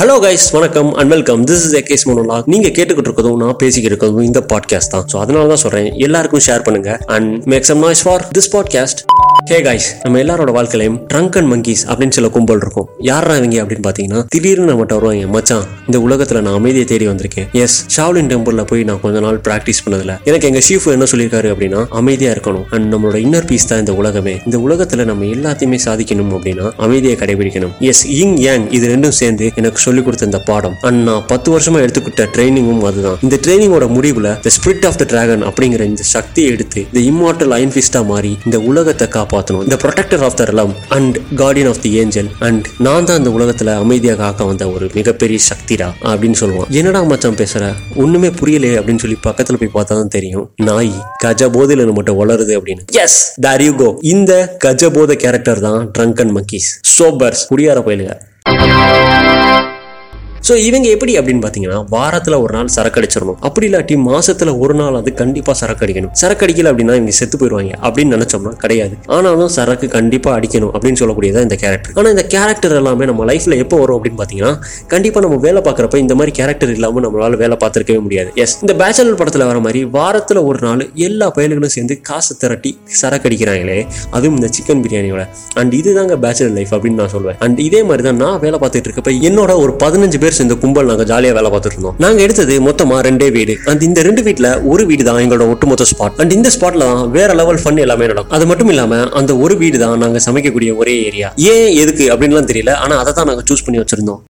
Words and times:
Hello 0.00 0.22
guys 0.22 0.52
வணக்கம் 0.52 0.94
and 0.94 1.08
welcome 1.08 1.44
this 1.44 1.50
is 1.50 1.82
கேஸ் 1.82 2.08
மோனோலா 2.08 2.42
நீங்க 2.44 2.68
கேட்டுக்கிட்டு 2.68 3.04
இருக்கதும் 3.08 3.36
நான் 3.36 3.56
பேசிக்கிட்டு 3.56 3.96
இருக்கதும் 3.96 4.22
இந்த 4.22 4.40
பாட்காஸ்ட் 4.40 4.90
தான். 4.90 5.04
ஸோ 5.12 5.18
அதனால 5.18 5.46
தான் 5.46 5.56
சொல்றேன். 5.56 5.92
எல்லாருக்கும் 5.96 6.40
ஷேர் 6.46 6.62
பண்ணுங்க 6.62 6.98
and 7.06 7.44
make 7.44 7.62
some 7.62 7.78
noise 7.78 8.02
for 8.02 8.28
this 8.38 8.52
podcast 8.52 9.04
hey 9.48 9.58
guys 9.62 9.86
நம்ம 10.02 10.18
எல்லாரோட 10.22 10.50
வாழ்க்கையிலையும் 10.56 10.96
ட்ரங்க் 11.12 11.36
அண்ட் 11.38 11.50
மங்கீஸ் 11.52 11.82
அப்படின்னு 11.86 12.14
சில 12.16 12.28
கும்பல் 12.28 12.58
இருக்கும். 12.62 12.88
யாரா 12.98 13.36
இவங்க 13.36 13.56
அப்படின்னு 13.62 13.84
பாத்தீங்கன்னா 13.86 14.24
திடீர்னு 14.28 14.72
நம்மகிட்ட 14.72 14.96
வருவாங்க 14.98 15.26
மச்சான் 15.26 15.64
இந்த 15.86 15.98
உலகத்துல 15.98 16.40
நான் 16.40 16.54
அமைதியை 16.54 16.84
தேடி 16.84 17.06
வந்திருக்கேன். 17.08 17.46
எஸ் 17.52 17.76
ஷாவ்லின் 17.96 18.28
டெம்பிள்ல 18.32 18.64
போய் 18.66 18.84
நான் 18.84 19.00
கொஞ்ச 19.00 19.20
நாள் 19.20 19.38
பிராக்டிஸ் 19.48 19.80
பண்ணதுல. 19.84 20.14
எனக்கு 20.24 20.48
எங்க 20.48 20.60
ஷீஃப் 20.68 20.86
என்ன 20.92 21.06
சொல்லியிருக்காரு 21.12 21.50
அப்படின்னா 21.54 21.86
அமைதியா 22.00 22.32
இருக்கணும். 22.32 22.64
அண்ட் 22.70 22.94
நம்மளோட 22.94 23.18
இன்னர் 23.26 23.46
பீஸ் 23.46 23.66
தான் 23.66 23.78
இந்த 23.78 23.94
உலகமே. 23.94 24.34
இந்த 24.44 24.58
உலகத்துல 24.58 25.04
நம்ம 25.04 25.24
எல்லாத்தையுமே 25.24 25.78
சாதிக்கணும் 25.84 26.32
அப்படின்னா 26.38 26.70
அமைதியை 26.76 27.16
கடைபிடிக்கணும். 27.16 27.72
எஸ் 27.78 28.06
இங் 28.06 28.36
யாங் 28.36 28.70
இது 28.70 28.96
ரெண்டும் 28.96 29.16
சேர்ந்து 29.20 29.52
எனக்கு 29.54 29.80
சொல்லிக் 29.86 30.04
கொடுத்த 30.04 30.24
இந்த 30.24 30.42
பாடம். 30.50 30.76
அண்ட் 30.80 31.02
நான் 31.02 31.24
பத்து 31.26 31.58
வருஷமா 31.58 31.80
எடுத்துக்கிட்ட 31.86 32.28
ட்ரைனிங்கும் 32.36 32.84
அதுதான். 32.92 33.18
இந்த 33.22 33.38
ட்ரைனிங்கோட 33.46 33.88
முடிவுல 33.96 34.36
the 34.46 34.54
spirit 34.58 34.86
of 34.86 34.98
the 34.98 35.04
dragon 35.04 35.46
அப்படிங்கிற 35.50 35.80
இந்த 35.92 36.02
சக்தியை 36.02 36.50
எடுத்து 36.52 36.86
இந்த 36.92 37.02
இம்மார்டல் 37.10 37.56
அயன்பிஸ்டா 37.58 38.06
மாறி 38.12 38.38
இந்த 38.44 38.60
உலகத்தை 38.60 39.08
காப்பாற்றணும் 39.30 39.64
இந்த 39.66 39.76
protector 39.82 40.22
of 40.26 40.36
the 40.40 40.44
realm 40.58 40.72
and 40.96 41.16
guardian 41.40 41.68
of 41.72 41.80
the 41.84 41.90
angel 42.00 42.28
and 42.46 42.64
நான் 42.86 43.06
தான் 43.08 43.18
இந்த 43.20 43.30
உலகத்துல 43.36 43.74
அமைதியாக 43.82 44.18
காக்க 44.22 44.48
வந்த 44.50 44.64
ஒரு 44.74 44.86
மிகப்பெரிய 44.98 45.38
சக்திடா 45.50 45.88
அப்படின்னு 46.10 46.38
சொல்லுவான். 46.42 46.70
என்னடா 46.80 47.02
மச்சான் 47.12 47.38
பேசுற? 47.42 47.64
ஒண்ணுமே 48.04 48.30
புரியலையே 48.40 48.78
அப்படின்னு 48.80 49.02
சொல்லி 49.04 49.18
பக்கத்துல 49.28 49.60
போய் 49.62 49.74
பார்த்தா 49.76 49.98
தான் 50.00 50.14
தெரியும். 50.16 50.46
நாய் 50.68 50.92
கஜ 51.24 51.50
போதையில 51.56 51.88
மட்டும் 51.98 52.20
வளருது 52.22 52.54
அப்படின்னு. 52.58 52.84
எஸ் 53.04 53.18
தார் 53.46 53.64
யூ 53.66 53.74
கோ 53.82 53.90
இந்த 54.14 54.32
கஜ 54.66 54.90
போத 54.98 55.16
கேரக்டர் 55.24 55.62
தான் 55.68 55.80
ட்ரங்க் 55.98 56.22
அண்ட் 56.24 56.36
மக்கீஸ் 56.40 56.70
சோபர்ஸ் 56.96 57.44
குடியார 57.52 57.80
பயிலுங்க. 57.88 58.16
ஸோ 60.48 60.52
இவங்க 60.68 60.86
எப்படி 60.94 61.12
அப்படின்னு 61.18 61.42
பார்த்தீங்கன்னா 61.44 61.78
வாரத்தில் 61.94 62.36
ஒரு 62.44 62.52
நாள் 62.56 62.68
சரக்கு 62.74 62.98
அடிச்சிடணும் 63.00 63.38
அப்படி 63.46 63.66
இல்லாட்டி 63.68 63.94
மாசத்துல 64.06 64.50
ஒரு 64.64 64.74
நாள் 64.74 64.96
அது 65.00 65.10
கண்டிப்பாக 65.20 65.56
சரக்கு 65.60 65.84
அடிக்கணும் 65.86 66.12
சரக்கு 66.20 66.44
அடிக்கல 66.46 66.70
அப்படின்னா 66.72 66.94
இவங்க 66.98 67.14
செத்து 67.18 67.36
போயிடுவாங்க 67.40 67.72
அப்படின்னு 67.86 68.14
நினைச்சோம்னா 68.16 68.52
கிடையாது. 68.64 68.94
ஆனாலும் 69.16 69.50
சரக்கு 69.56 69.86
கண்டிப்பாக 69.96 70.34
அடிக்கணும் 70.38 70.72
அப்படின்னு 70.74 71.00
சொல்லக்கூடியதான் 71.02 71.46
இந்த 71.48 71.56
கேரக்டர் 71.62 71.94
ஆனால் 71.98 72.12
இந்த 72.14 72.24
கேரக்டர் 72.34 72.74
எல்லாமே 72.80 73.06
நம்ம 73.10 73.26
லைஃப்பில் 73.30 73.56
எப்போ 73.64 73.78
வரும் 73.82 73.96
அப்படின்னு 73.98 74.20
பார்த்தீங்கன்னா 74.20 74.52
கண்டிப்பாக 74.94 75.22
நம்ம 75.26 75.38
வேலை 75.46 75.62
பார்க்குறப்ப 75.66 76.00
இந்த 76.04 76.16
மாதிரி 76.20 76.34
கேரக்டர் 76.40 76.72
இல்லாமல் 76.76 77.04
நம்மளால 77.06 77.40
வேலை 77.42 77.58
பார்த்துருக்கவே 77.64 78.00
முடியாது. 78.06 78.30
எஸ் 78.44 78.56
இந்த 78.64 78.76
பேச்சலர் 78.82 79.20
படத்தில் 79.20 79.46
வர 79.50 79.60
மாதிரி 79.66 79.82
வாரத்தில் 79.98 80.40
ஒரு 80.50 80.60
நாள் 80.66 80.84
எல்லா 81.08 81.28
பயல்களும் 81.38 81.74
சேர்ந்து 81.76 81.96
காசு 82.10 82.32
திரட்டி 82.42 82.72
சரக்கு 83.02 83.28
அடிக்கிறாங்களே 83.30 83.78
அதுவும் 84.16 84.38
இந்த 84.40 84.50
சிக்கன் 84.56 84.82
பிரியாணியோட. 84.86 85.22
அண்ட் 85.60 85.74
இதுதாங்க 85.80 86.16
பேச்சலர் 86.26 86.56
லைஃப் 86.58 86.74
அப்படின்னு 86.76 87.00
நான் 87.02 87.14
சொல்லுவேன் 87.16 87.38
அண்ட் 87.46 87.60
இதே 87.68 87.82
மாதிரி 87.90 88.04
தான் 88.08 88.20
நான் 88.24 88.40
வேலை 88.46 88.60
பார்த்துட்டு 88.64 88.90
இருக்கப்ப 88.90 89.16
என்னோட 89.30 89.52
ஒரு 89.64 89.74
பதினஞ்சு 89.84 90.18
பேர் 90.22 90.29
சேர்ந்து 90.38 90.56
கும்பல் 90.62 90.90
நாங்க 90.90 91.06
ஜாலியா 91.10 91.34
வேலை 91.38 91.50
பார்த்துட்டு 91.52 91.78
இருந்தோம். 91.78 91.96
நாங்க 92.04 92.20
எடுத்தது 92.26 92.56
மொத்தமா 92.68 92.98
ரெண்டே 93.08 93.28
வீடு. 93.36 93.56
அண்ட் 93.72 93.84
இந்த 93.88 94.02
ரெண்டு 94.08 94.24
வீட்டுல 94.28 94.50
ஒரு 94.72 94.84
வீடு 94.90 95.04
தான் 95.08 95.20
எங்களோட 95.24 95.46
ஒட்டுமொத்த 95.54 95.86
ஸ்பாட் 95.92 96.18
அண்ட் 96.22 96.36
இந்த 96.38 96.50
ஸ்பாட்ல 96.56 96.88
தான் 96.92 97.04
வேற 97.18 97.30
லெவல் 97.40 97.60
ஃபன் 97.64 97.82
எல்லாமே 97.86 98.10
நடக்கும். 98.12 98.36
அது 98.38 98.46
மட்டும் 98.52 98.72
இல்லாம 98.74 99.02
அந்த 99.20 99.34
ஒரு 99.44 99.56
வீடு 99.62 99.78
தான் 99.84 100.02
நாங்க 100.04 100.20
சமைக்கக்கூடிய 100.28 100.72
ஒரே 100.82 100.96
ஏரியா 101.10 101.30
ஏன் 101.52 101.70
எதுக்கு 101.84 102.06
அப்படின்லாம் 102.14 102.50
தெரியல. 102.52 102.74
ஆனா 102.86 102.96
அதை 103.04 103.14
தான் 103.20 103.30
நாங்க 103.32 103.44
சூஸ் 103.50 103.66
பண்ணி 103.66 103.80
வச்சிருந்தோம். 103.82 104.22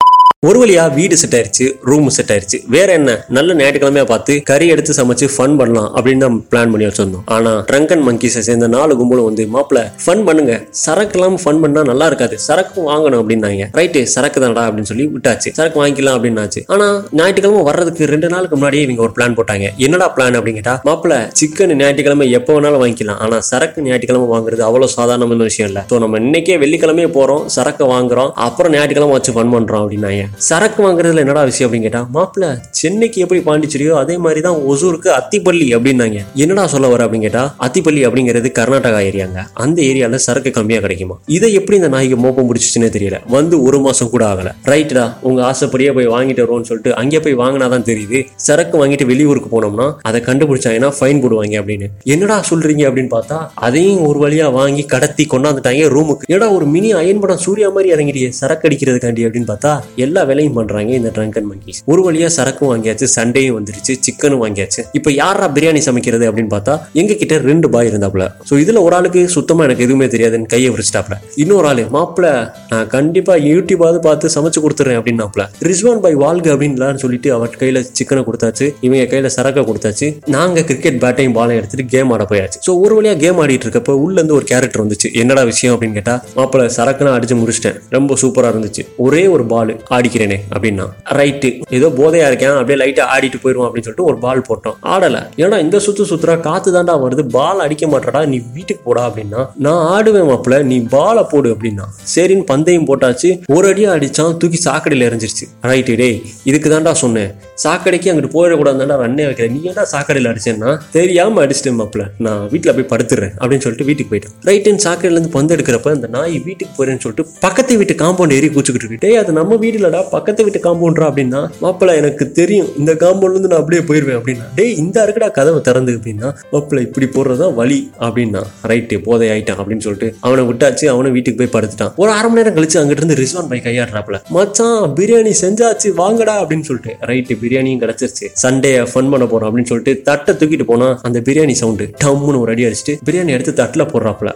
ஒரு 0.48 0.58
வழியா 0.60 0.84
வீடு 0.98 1.16
செட் 1.22 1.34
ஆயிருச்சு 1.38 1.66
ரூம் 1.90 2.06
செட் 2.16 2.30
ஆயிருச்சு. 2.34 2.58
வேற 2.74 2.90
என்ன? 3.00 3.14
நல்ல 3.38 3.56
ஞாயிற்றுக்கிழமையா 3.58 4.04
பார்த்து 4.12 4.34
கறி 4.50 4.66
எடுத்து 4.74 4.92
சமைச்சு 4.98 5.26
ஃபன் 5.34 5.56
பண்ணலாம் 5.60 5.90
அப்படின்னு 5.96 6.24
தான் 6.26 6.38
பிளான் 6.52 6.72
பண்ணி 6.74 6.86
வச்சிருந்தோம். 6.88 7.26
ஆனா 7.36 7.52
ட்ரங்கன் 7.70 8.04
மங்கீஸை 8.08 8.42
சேர்ந்த 8.48 8.68
நாலு 8.76 8.94
கும்பலும் 9.00 9.28
வந்து 9.30 9.46
மாப்பிள 9.56 9.80
ஃபன் 10.04 10.24
பண்ணுங்க. 10.28 10.54
சரக்கு 10.84 11.18
எல்லாம் 11.18 11.36
ஃபன் 11.44 11.60
பண்ணா 11.64 11.82
நல்லா 11.90 12.06
இருக்காது. 12.12 12.38
சரக்கு 12.46 12.86
வாங்கணும் 12.88 13.20
அப்படின்னாங்க. 13.24 13.66
ரைட்டு 13.80 14.04
சரக்கு 14.14 14.40
தானடா 14.44 14.64
அப்படின்னு 14.70 14.92
சொல்லி 14.92 15.08
விட்டாச்சு. 15.16 15.52
சரக்கு 15.60 15.82
வாங்கிக்கலாம் 15.82 16.18
அப்படின்னாச்சு. 16.20 16.64
ஆனா 16.76 16.88
ஞாயிற்றுக்கிழமை 17.20 17.66
வர்றதுக்கு 17.70 18.10
ரெண்டு 18.14 18.30
நாளுக்கு 18.36 18.58
முன்னாடியே 18.60 18.86
இவங்க 18.88 19.04
ஒரு 19.08 19.14
பிளான் 19.20 19.38
போட்டாங்க. 19.42 19.68
என்னடா 19.88 20.08
பிளான் 20.16 20.40
அப்படின்னு 20.40 20.62
கேட்டா 20.62 20.78
மாப்பிள 20.90 21.20
சிக்கன் 21.42 21.76
ஞாயிற்றுக்கிழமை 21.84 22.30
எப்போ 22.40 22.58
வேணாலும் 22.60 22.84
வாங்கிக்கலாம். 22.86 23.22
ஆனா 23.28 23.40
சரக்கு 23.52 23.86
ஞாயிற்றுக்கிழமை 23.90 24.30
வாங்குறது 24.34 24.66
அவ்வளவு 24.70 24.96
சாதாரணமான 24.98 25.50
விஷயம் 25.52 25.72
இல்ல. 25.74 25.86
ஸோ 25.92 26.02
நம்ம 26.06 26.24
இன்னைக்கே 26.26 26.58
வெள்ளிக்கிழமையே 26.66 27.12
போறோம் 27.20 27.46
சரக்கு 27.58 27.86
வாங்குறோம் 27.94 28.34
அப்புறம் 28.50 28.74
ஞாயிற்றுக்கிழமை 28.78 29.16
வச்சு 29.20 29.38
ஃபன் 29.38 29.56
பண்றோம் 29.58 29.86
அப்படின்னாங்க. 29.86 30.26
சரக்கு 30.38 30.90
வாங்குறதுல 30.90 31.18
என்னடா 31.18 31.44
விஷயம் 31.44 31.74
அப்படின்னு 31.74 31.82
கேட்டா 31.82 32.10
மாப்பிள்ள 32.14 32.58
சென்னைக்கு 32.70 33.22
எப்படி 33.22 33.42
பாண்டிச்சேரியோ 33.42 33.92
அதே 33.92 34.18
மாதிரி 34.18 34.42
தான் 34.42 34.54
ஒசூருக்கு 34.54 35.10
அத்திப்பள்ளி 35.20 35.68
அப்படின்னாங்க. 35.76 36.20
என்னடா 36.34 36.68
சொல்ல 36.68 36.88
வர 36.88 37.06
அப்படின்னு 37.06 37.20
கேட்டா 37.20 37.56
அத்திப்பள்ளி 37.60 38.02
அப்படிங்கிறது 38.08 38.52
கர்நாடகா 38.60 39.00
ஏரியாங்க. 39.10 39.48
அந்த 39.54 39.82
ஏரியால 39.82 40.16
சரக்கு 40.16 40.52
கம்மியா 40.52 40.80
கிடைக்குமா? 40.80 41.20
இதை 41.26 41.54
எப்படி 41.54 41.78
இந்த 41.78 41.88
நாய்க்கு 41.88 42.18
மோப்பம் 42.18 42.54
பிடிச்சிச்சுன்னே 42.54 42.90
தெரியல. 42.96 43.20
வந்து 43.28 43.64
ஒரு 43.64 43.80
மாசம் 43.80 44.10
கூட 44.10 44.26
ஆகல. 44.26 44.52
ரைட்டா 44.66 45.14
உங்க 45.22 45.46
ஆசைப்படியே 45.46 45.92
போய் 45.92 46.08
வாங்கிட்டு 46.08 46.44
வருவோம்னு 46.44 46.62
சொல்லிட்டு 46.62 46.96
அங்கே 46.96 47.20
போய் 47.20 47.36
வாங்கினாதான் 47.36 47.88
தெரியுது. 47.92 48.26
சரக்கு 48.36 48.86
வாங்கிட்டு 48.86 49.06
வெளியூருக்கு 49.06 49.62
போனோம்னா 49.62 49.94
அதை 50.02 50.22
கண்டுபிடிச்சாங்கன்னா 50.22 50.94
ஃபைன் 51.00 51.22
போடுவாங்க 51.22 51.56
அப்படின்னு. 51.62 51.88
என்னடா 52.04 52.44
சொல்றீங்க? 52.50 52.84
அப்படின்னு 52.90 53.10
பார்த்தா 53.12 53.48
அதையும் 53.54 54.06
ஒரு 54.06 54.30
வழியா 54.30 54.52
வாங்கி 54.52 54.84
கடத்தி 54.84 55.28
கொண்டாந்துட்டாங்க 55.32 55.68
ரூமுக்கு. 55.70 56.26
ஏடா 56.28 56.52
ஒரு 56.52 56.66
மினி 56.66 56.94
அயன் 56.94 57.20
படம் 57.20 57.38
சூர்யா 57.38 57.70
மாதிரி 57.70 57.94
இறங்கிட்டே 57.94 58.30
சரக்கு 58.30 58.68
அடிக்கிறதுக்காண்டி? 58.68 59.26
அப்படின்னு 59.26 59.48
பார்த்தா 59.48 59.80
எல்லா 59.96 60.19
எல்லா 60.20 60.30
வேலையும் 60.32 60.56
பண்றாங்க 60.58 60.92
இந்த 61.00 61.10
ட்ரங்க் 61.16 61.36
அண்ட் 61.40 61.48
மங்கீஸ் 61.50 61.78
ஒரு 61.92 62.02
வழியா 62.06 62.28
சரக்கும் 62.38 62.70
வாங்கியாச்சு 62.70 63.06
சண்டேயும் 63.16 63.56
வந்துருச்சு 63.58 63.94
சிக்கனும் 64.06 64.42
வாங்கியாச்சு. 64.44 64.82
இப்போ 64.98 65.10
யாரா 65.20 65.46
பிரியாணி 65.56 65.82
சமைக்கிறது 65.86 66.26
அப்படின்னு 66.30 66.52
பார்த்தா 66.54 66.74
எங்க 67.02 67.14
கிட்ட 67.22 67.36
ரெண்டு 67.50 67.68
பாய் 67.74 67.90
இருந்தாப்ல 67.92 68.26
ஸோ 68.50 68.54
இதுல 68.64 68.82
ஒரு 68.88 68.96
ஆளுக்கு 68.98 69.22
சுத்தமா 69.36 69.64
எனக்கு 69.68 69.86
எதுவுமே 69.88 70.08
தெரியாதுன்னு 70.14 70.50
கையை 70.54 70.70
விரிச்சிட்டாப்ல 70.74 71.18
இன்னொரு 71.44 71.68
ஆளு 71.72 71.84
மாப்பிள்ள 71.96 72.32
நான் 72.72 72.90
கண்டிப்பா 72.96 73.36
யூடியூபாவது 73.52 74.02
பார்த்து 74.08 74.34
சமைச்சு 74.36 74.64
கொடுத்துறேன் 74.66 75.00
அப்படின்னாப்ல 75.00 75.46
ரிஸ்வான் 75.70 76.02
பாய் 76.06 76.18
வாழ்க 76.26 76.50
அப்படின்லாம் 76.56 77.02
சொல்லிட்டு 77.04 77.32
அவர் 77.38 77.56
கையில 77.62 77.84
சிக்கனை 78.00 78.24
கொடுத்தாச்சு 78.30 78.68
இவங்க 78.88 79.06
கையில 79.14 79.32
சரக்கை 79.38 79.64
கொடுத்தாச்சு. 79.70 80.10
நாங்க 80.36 80.66
கிரிக்கெட் 80.72 81.00
பேட்டையும் 81.06 81.38
பாலையும் 81.40 81.62
எடுத்துட்டு 81.62 81.88
கேம் 81.96 82.12
ஆட 82.18 82.26
போயாச்சு. 82.34 82.60
ஸோ 82.68 82.74
ஒரு 82.84 82.94
வழியா 83.00 83.16
கேம் 83.24 83.42
ஆடிட்டு 83.46 83.68
இருக்கப்ப 83.68 83.98
உள்ள 84.06 84.18
இருந்து 84.20 84.38
ஒரு 84.40 84.48
கேரக்டர் 84.52 84.84
வந்துச்சு. 84.86 85.08
என்னடா 85.24 85.46
விஷயம்? 85.54 85.76
அப்படின்னு 85.76 85.98
கேட்டா 86.00 86.18
மாப்பிள்ள 86.38 86.68
சரக்குனா 86.80 87.16
அடிச்சு 87.18 87.38
முடிச்சிட்டேன் 87.42 87.80
ரொம்ப 87.98 88.18
சூப்பரா 88.24 88.52
இருந்துச்சு. 88.54 88.84
ஒரே 89.08 89.24
ஒரு 89.36 89.44
பால் 89.54 89.72
ஆடி 89.96 90.09
ஆடிக்கிறேனே 90.10 90.38
அப்படின்னா. 90.54 90.86
ரைட்டு 91.20 91.50
ஏதோ 91.78 91.88
போதையா 92.00 92.26
இருக்கேன் 92.30 92.56
அப்படியே 92.60 92.78
லைட்டா 92.82 93.04
ஆடிட்டு 93.16 93.40
போயிருவோம் 93.44 93.68
அப்படின்னு 93.68 93.88
சொல்லிட்டு 93.88 94.08
ஒரு 94.10 94.18
பால் 94.26 94.46
போட்டோம். 94.50 94.78
ஆடல. 94.94 95.18
ஏன்னா 95.44 95.58
இந்த 95.66 95.78
சுத்து 95.86 96.04
சுத்துறா 96.12 96.36
காத்து 96.48 96.70
தாண்டா 96.76 96.96
வருது 97.04 97.24
பால் 97.38 97.64
அடிக்க 97.66 97.88
மாட்டடா 97.94 98.22
நீ 98.34 98.38
வீட்டுக்கு 98.56 98.84
போடா 98.88 99.04
அப்படின்னா 99.10 99.42
நான் 99.66 99.84
ஆடுவேன் 99.96 100.28
மாப்பிள 100.30 100.58
நீ 100.72 100.78
பாலை 100.96 101.24
போடு 101.34 101.50
அப்படின்னா. 101.56 101.86
சரின்னு 102.16 102.46
பந்தயம் 102.52 102.88
போட்டாச்சு 102.90 103.32
ஒரு 103.58 103.68
அடியா 103.72 103.92
அடிச்சான் 103.98 104.38
தூக்கி 104.44 104.60
சாக்கடையில 104.68 105.08
எரிஞ்சிருச்சு 105.10 105.48
ரைட்டு 105.72 105.96
டேய் 106.02 106.18
இதுக்கு 106.50 106.70
தாண்டா 106.74 106.94
சொன்னேன். 107.04 107.32
சாக்கடைக்கு 107.66 108.10
அங்கிட்டு 108.12 108.34
போயிடக்கூடாதுடா 108.36 108.98
ரன்னே 109.04 109.24
வைக்கிறேன். 109.30 109.54
நீ 109.56 109.62
ஏன்டா 109.70 109.86
சாக்கடையில 109.94 110.32
அடிச்சேன்னா 110.34 110.72
தெரியாம 110.98 111.42
அடிச்சிட்டேன் 111.46 111.80
மாப்பிள 111.82 112.04
நான் 112.28 112.44
வீட்டுல 112.54 112.74
போய் 112.78 112.90
படுத்துறேன் 112.94 113.34
அப்படின்னு 113.42 113.66
சொல்லிட்டு 113.66 113.88
வீட்டுக்கு 113.90 114.12
போயிட்டேன். 114.12 114.36
ரைட்டுன்னு 114.50 114.84
சாக்கடையில 114.88 115.18
இருந்து 115.18 115.34
பந்து 115.38 115.56
எடுக்கிறப்ப 115.56 115.96
அந்த 115.98 116.10
நாய் 116.18 116.38
வீட்டுக்கு 116.48 116.74
போறேன்னு 116.80 117.04
சொல்லிட்டு 117.06 117.26
பக்கத்து 117.46 117.80
வீட்டு 117.82 117.96
காம்பவுண்ட் 118.04 118.36
ஏறி 118.38 118.50
கூச்சுக்கிட்டு 118.56 118.88
இருக்கு. 118.88 119.18
அது 119.22 119.32
நம்ம 119.40 119.56
வீடு 119.64 119.78
கேட்டா 120.00 120.16
பக்கத்து 120.16 120.44
வீட்டு 120.46 120.60
காம்பவுண்டரா 120.66 121.06
அப்படின்னா 121.10 121.42
மாப்பிள 121.64 121.96
எனக்கு 122.02 122.26
தெரியும். 122.40 122.70
இந்த 122.78 122.92
காம்பவுண்ட்ல 123.04 123.36
இருந்து 123.36 123.52
நான் 123.52 123.62
அப்படியே 123.62 123.82
போயிருவேன் 123.90 124.18
அப்படின்னா 124.20 124.46
டேய் 124.58 124.76
இந்த 124.84 124.98
இருக்குடா 125.06 125.30
கதவை 125.38 125.60
திறந்து 125.68 125.92
அப்படின்னா 125.98 126.28
மாப்பிள்ள 126.52 126.82
இப்படி 126.88 127.08
போடுறதுதான் 127.16 127.56
வழி 127.60 127.80
அப்படின்னா 128.00 128.42
ரைட்டு 128.72 128.98
போதை 129.08 129.28
ஆயிட்டான் 129.30 129.60
அப்படின்னு 129.62 129.86
சொல்லிட்டு 129.88 130.10
அவனை 130.28 130.44
விட்டாச்சு 130.50 130.86
அவனை 130.94 131.12
வீட்டுக்கு 131.16 131.40
போய் 131.42 131.54
படுத்துட்டான். 131.56 131.94
ஒரு 131.96 132.12
அரை 132.12 132.28
மணி 132.30 132.40
நேரம் 132.42 132.56
கழிச்சு 132.58 132.78
அங்கிட்டு 132.82 133.04
இருந்து 133.04 133.20
ரிஸ்வான் 133.22 133.50
பை 133.52 133.60
கையாடுறாப்ல 133.68 134.20
மச்சான் 134.38 134.94
பிரியாணி 135.00 135.34
செஞ்சாச்சு 135.44 135.92
வாங்கடா 136.02 136.36
அப்படின்னு 136.44 136.68
சொல்லிட்டு 136.70 136.94
ரைட்டு 137.12 137.40
பிரியாணியும் 137.44 137.84
கிடைச்சிருச்சு. 137.84 138.28
சண்டே 138.44 138.74
ஃபன் 138.94 139.12
பண்ண 139.14 139.26
போறோம் 139.26 139.50
அப்படின்னு 139.50 139.72
சொல்லிட்டு 139.74 139.96
தட்டை 140.10 140.36
தூக்கிட்டு 140.40 140.68
போனா 140.72 140.90
அந்த 141.10 141.20
பிரியாணி 141.28 141.56
சவுண்டு 141.62 141.88
டம்முன்னு 142.06 142.42
ஒரு 142.44 142.52
அடி 142.56 142.66
அடிச்சுட்டு 142.70 142.96
பிரியாணி 143.10 143.34
எடுத்து 143.38 143.54
தட்டுல 143.64 143.86
போடுறாப்ல 143.94 144.32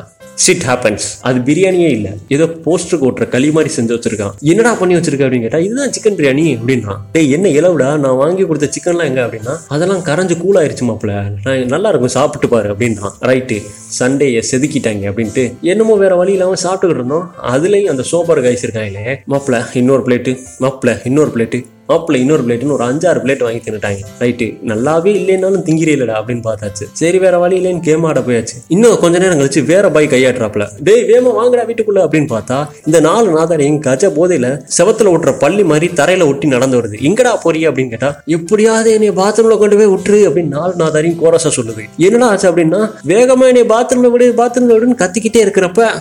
ஷிட் 0.46 0.66
ஹேப்பன்ஸ் 0.68 1.08
அது 1.22 1.40
பிரியாணியே 1.40 1.90
இல்ல. 1.98 2.08
ஏதோ 2.28 2.46
போஸ்டருக்கு 2.66 3.08
ஓட்டுற 3.10 3.26
களி 3.34 3.50
மாதிரி 3.52 3.70
செஞ்சு 3.76 3.94
வச்சிருக்கான். 3.96 4.34
என்னடா 4.52 4.72
பண்ணி 4.74 4.94
வச்சிருக்க 4.96 5.24
அப்படின்னு 5.26 5.48
கேட்டா 5.54 5.66
இதுதான் 5.66 5.92
சிக்கன் 5.96 6.16
பிரியாணி 6.20 6.44
அப்படின்றான். 6.58 7.02
டேய் 7.16 7.34
என்ன 7.36 7.48
இலவுடா 7.58 7.90
நான் 8.04 8.20
வாங்கி 8.22 8.44
கொடுத்த 8.50 8.68
சிக்கன்லாம் 8.76 9.10
எங்க? 9.10 9.22
அப்படின்னா 9.26 9.54
அதெல்லாம் 9.76 10.02
கரைஞ்சு 10.08 10.36
கூல் 10.44 10.58
ஆயிருச்சு 10.62 10.86
மாப்பிள 10.90 11.14
நான் 11.46 11.72
நல்லா 11.74 11.90
இருக்கும் 11.92 12.14
சாப்பிட்டு 12.16 12.48
பாரு 12.54 12.70
அப்படின்றான். 12.74 13.16
ரைட்டு 13.30 13.58
சண்டேயை 14.00 14.42
செதுக்கிட்டாங்க 14.52 15.04
அப்படின்ட்டு 15.12 15.44
என்னமோ 15.74 15.96
வேற 16.04 16.14
வழி 16.22 16.34
இல்லாம 16.38 16.58
சாப்பிட்டுக்கிட்டு 16.64 17.02
இருந்தோம். 17.02 17.28
அதுலயும் 17.54 17.92
அந்த 17.94 18.06
சோப்பர் 18.12 18.44
கைஸ் 18.48 18.66
இருக்காங்களே. 18.68 19.16
மாப்பிள 19.34 19.60
இன்னொரு 19.82 20.04
பிளேட்டு 20.08 20.34
மாப்பிள 20.66 20.92
இன்னொரு 21.12 21.32
பிளேட்டு 21.36 21.60
மாப்பிள்ள 21.90 22.18
இன்னொரு 22.24 22.44
பிளேட்னு 22.44 22.76
ஒரு 22.76 22.84
அஞ்சாறு 22.86 23.20
பிளேட் 23.24 23.44
வாங்கி 23.46 23.62
தின்னுட்டாங்க. 23.66 24.02
ரைட்டு 24.20 24.46
நல்லாவே 24.70 25.12
இல்லைனாலும் 25.20 25.64
திங்கிறீலடா 25.68 26.16
அப்படின்னு 26.20 26.44
பார்த்தாச்சு. 26.48 26.86
சரி 27.00 27.18
வேற 27.24 27.38
வழி 27.44 27.56
இல்லைன்னு 27.60 27.84
கேம் 27.88 28.04
ஆட 28.10 28.20
போயாச்சு. 28.28 28.56
இன்னும் 28.76 29.00
கொஞ்ச 29.02 29.20
நேரம் 29.24 29.40
கழிச்சு 29.40 29.62
வேற 29.72 29.90
பாய் 29.96 30.08
கையாட்டுறாப்ல 30.14 30.68
டேய் 30.88 31.04
வேமா 31.10 31.34
வாங்கடா 31.40 31.66
வீட்டுக்குள்ள 31.70 32.02
அப்படின்னு 32.06 32.30
பார்த்தா 32.36 32.58
இந்த 32.86 33.00
நாலு 33.08 33.28
நாதாரையும் 33.38 33.80
கஜ 33.88 34.12
போதையில 34.20 34.48
செவத்துல 34.78 35.14
ஓட்டுற 35.14 35.34
பள்ளி 35.44 35.64
மாதிரி 35.72 35.90
தரையில 36.00 36.28
ஒட்டி 36.28 36.48
நடந்து 36.48 36.80
வருது. 36.82 36.98
எங்கடா 37.10 37.34
போறிய 37.46 37.72
அப்படின்னு 37.72 37.94
கேட்டா 37.96 38.12
எப்படியாவது 38.38 38.92
என்னை 38.94 39.12
பாத்ரூம்ல 39.22 39.58
கொண்டு 39.58 39.78
போய் 39.82 39.92
விட்டுரு 39.96 40.22
அப்படின்னு 40.30 40.56
நாலு 40.60 40.74
நாதாரையும் 40.84 41.22
கோரஸா 41.24 41.52
சொல்லுது. 41.60 41.86
என்னடா 41.98 42.30
ஆச்சு? 42.30 42.50
அப்படின்னா 42.52 42.82
வேகமா 43.14 43.48
என்னை 43.52 43.66
பாத்ரூம்ல 43.76 44.12
விடு 44.16 44.34
பாத்ரூம்ல 44.42 44.78
விடுன்னு 44.78 45.02
கத்திக்கிட்டே 45.04 45.44
இருக்கிறப்ப. 45.46 45.92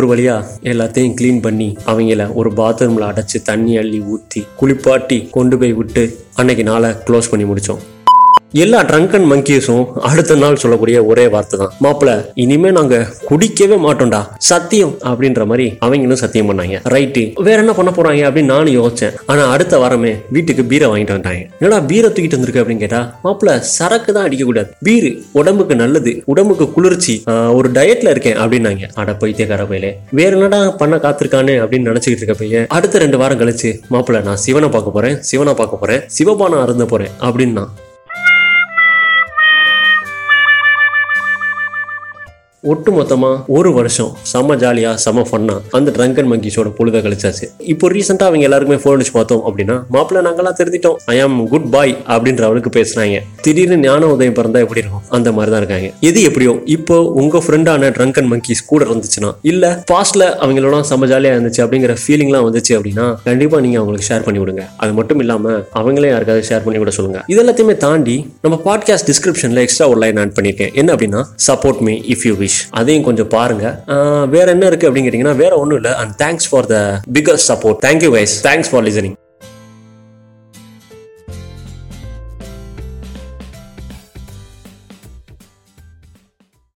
ஒரு 0.00 0.08
வழியா 0.10 0.34
எல்லாத்தையும் 0.62 1.14
க்ளீன் 1.20 1.40
பண்ணி 1.42 1.76
அவங்கள 1.86 2.32
ஒரு 2.34 2.50
பாத்ரூம்ல 2.50 3.08
அடைச்சு 3.10 3.38
தண்ணி 3.42 3.76
அள்ளி 3.76 3.98
ஊத்தி 4.12 4.40
குளிப்பாட்டி 4.56 5.28
கொண்டு 5.30 5.58
போய் 5.58 5.72
விட்டு 5.72 6.04
அன்னைக்கு 6.34 6.62
நாளை 6.62 6.90
க்ளோஸ் 6.90 7.30
பண்ணி 7.30 7.46
முடிச்சோம். 7.50 7.80
எல்லா 8.62 8.78
ட்ரங்கன் 8.88 9.26
மங்கீஸும் 9.30 9.82
அடுத்த 10.08 10.36
நாள் 10.40 10.60
சொல்லக்கூடிய 10.62 10.96
ஒரே 11.10 11.24
வார்த்தை 11.32 11.56
தான் 11.60 11.74
மாப்பிள 11.84 12.10
இனிமே 12.42 12.70
நாங்க 12.76 12.96
குடிக்கவே 13.28 13.76
மாட்டோம்டா. 13.84 14.20
சத்தியம் 14.48 14.94
அப்படின்ற 15.10 15.42
மாதிரி 15.50 15.66
அவங்களும் 15.84 16.20
சத்தியம் 16.22 16.48
பண்ணாங்க. 16.50 16.78
ரைட்டு 16.94 17.22
வேற 17.46 17.56
என்ன 17.64 17.72
பண்ண 17.78 17.90
போறாங்க 17.98 18.22
அப்படின்னு 18.28 18.52
நானும் 18.54 18.76
யோசிச்சேன். 18.78 19.14
ஆனா 19.32 19.42
அடுத்த 19.54 19.78
வாரமே 19.82 20.12
வீட்டுக்கு 20.36 20.62
பீரை 20.70 20.86
வாங்கிட்டு 20.92 21.14
வந்துட்டாங்க. 21.14 21.44
என்னடா 21.60 21.78
பீரை 21.90 22.08
தூக்கிட்டு 22.08 22.38
வந்திருக்கு 22.38 22.62
அப்படின்னு 22.62 22.84
கேட்டா 22.84 23.02
மாப்பிள 23.26 23.54
சரக்கு 23.76 24.10
தான் 24.16 24.26
அடிக்க 24.28 24.46
கூடாது. 24.48 24.72
பீரு 24.88 25.12
உடம்புக்கு 25.40 25.76
நல்லது 25.82 26.14
உடம்புக்கு 26.34 26.66
குளிர்ச்சி 26.78 27.14
ஒரு 27.58 27.70
டயட்ல 27.78 28.14
இருக்கேன் 28.14 28.40
அப்படின்னாங்க. 28.44 28.88
அட 29.02 29.14
பைத்தியக்கார 29.22 29.66
பையலே 29.72 29.92
வேற 30.20 30.32
என்னடா 30.38 30.60
பண்ண 30.82 30.98
காத்திருக்கானே 31.04 31.56
அப்படின்னு 31.64 31.90
நினைச்சுக்கிட்டு 31.92 32.24
இருக்க 32.24 32.36
பையன் 32.42 32.66
அடுத்த 32.78 33.04
ரெண்டு 33.04 33.20
வாரம் 33.22 33.42
கழிச்சு 33.42 33.72
மாப்பிள 33.94 34.24
நான் 34.30 34.42
சிவனை 34.46 34.70
பார்க்க 34.76 34.96
போறேன் 34.98 35.16
சிவனை 35.30 35.54
பார்க்க 35.62 35.82
போறேன் 35.84 36.02
சிவபானம் 36.18 36.64
அருந்த 36.64 36.86
போறேன் 36.94 37.14
அப்படின்னா 37.28 37.64
ஒட்டு 42.62 42.90
மொத்தமா 42.92 43.28
ஒரு 43.58 43.70
வருஷம் 43.76 44.08
செம 44.30 44.54
ஜாலியா 44.62 44.90
செம்ம 45.04 45.22
ஃபன்னா 45.28 45.54
அந்த 45.76 45.92
ட்ரங்கன் 45.96 46.26
மங்கீஸோட 46.32 46.68
பொழுத 46.78 46.98
கழிச்சாச்சு. 47.04 47.46
இப்போ 47.72 47.86
ரீசெண்டா 47.92 48.24
அவங்க 48.28 48.44
எல்லாருக்குமே 48.48 48.78
ஃபோன் 48.82 48.96
அடிச்சு 48.96 49.14
பார்த்தோம் 49.14 49.40
அப்படின்னா 49.48 49.76
மாப்பிள்ள 49.94 50.20
நாங்களாம் 50.26 50.56
தெரிஞ்சிட்டோம் 50.58 50.96
ஐ 51.14 51.16
ஆம் 51.20 51.38
குட் 51.52 51.68
பாய் 51.74 51.92
அப்படின்ற 52.14 52.42
அவளுக்கு 52.48 52.72
பேசுறாங்க. 52.78 53.20
திடீர்னு 53.44 53.78
ஞான 53.86 54.10
உதயம் 54.14 54.36
பிறந்தா 54.38 54.62
எப்படி 54.64 54.82
இருக்கும்? 54.82 55.04
அந்த 55.16 55.32
மாதிரி 55.36 55.52
தான் 55.54 55.62
இருக்காங்க. 55.62 55.88
எது 56.08 56.24
எப்படியோ 56.28 56.52
இப்போ 56.76 56.98
உங்க 57.22 57.42
ஃப்ரெண்டான 57.46 57.90
ட்ரங்கன் 57.96 58.28
மங்கீஸ் 58.32 58.62
கூட 58.72 58.84
இருந்துச்சுன்னா 58.88 59.30
இல்ல 59.52 59.72
பாஸ்ட்ல 59.92 60.26
அவங்களோட 60.42 60.82
செம்ம 60.90 61.08
ஜாலியா 61.14 61.32
இருந்துச்சு 61.36 61.62
அப்படிங்கிற 61.66 61.96
ஃபீலிங்லாம் 62.02 62.46
வந்துச்சு 62.48 62.74
அப்படின்னா 62.78 63.06
கண்டிப்பா 63.30 63.60
நீங்க 63.66 63.80
அவங்களுக்கு 63.82 64.10
ஷேர் 64.10 64.26
பண்ணி 64.28 64.42
விடுங்க. 64.44 64.66
அது 64.82 64.94
மட்டும் 65.00 65.22
இல்லாம 65.24 65.56
அவங்களே 65.82 66.12
யாருக்காவது 66.14 66.48
ஷேர் 66.50 66.64
பண்ணி 66.68 66.82
விட 66.84 66.94
சொல்லுங்க. 66.98 67.24
இது 67.34 67.40
எல்லாத்தையுமே 67.44 67.78
தாண்டி 67.86 68.18
நம்ம 68.44 68.60
பாட்காஸ்ட் 68.68 69.10
டிஸ்கிரிப்ஷன்ல 69.12 69.66
எக்ஸ்ட்ரா 69.66 69.88
ஒரு 69.94 70.00
லைன் 70.04 70.22
ஆட் 70.24 70.36
பண்ணிருக்கேன். 70.38 70.74
என்ன 70.82 70.92
அப்படின்னா 70.96 71.22
support 71.48 71.82
me 71.88 71.96
if 72.14 72.26
you 72.30 72.34
wish 72.34 72.48
அதையும் 72.70 73.04
கொஞ்சம் 73.04 73.32
பாருங்க. 73.36 73.66
வேற 74.36 74.46
என்ன 74.50 74.66
இருக்கு 74.66 74.90
அப்படின்னு 74.90 75.08
கேட்டீங்கன்னா 75.08 75.36
வேற 75.36 75.52
ஒன்றும் 75.62 75.80
இல்லை. 75.82 75.92
And 76.02 76.14
thanks 76.22 76.48
for 76.50 76.66
the 76.66 76.76
biggest 77.12 77.48
support 77.48 77.80
thank you 77.86 78.10
guys 78.18 78.34
thanks 78.46 78.70
for 78.70 78.84
listening 78.84 79.16